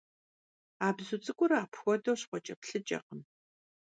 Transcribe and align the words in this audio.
А 0.85 0.87
бзу 0.95 1.17
цӀыкӀур 1.23 1.51
апхуэдэу 1.61 2.19
щхъуэкӀэплъыкӀэкъым. 2.19 3.21